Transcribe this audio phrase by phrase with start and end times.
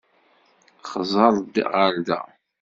[0.91, 2.21] Xẓer-d ɣer da.